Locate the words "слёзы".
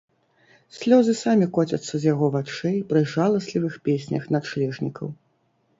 0.77-1.13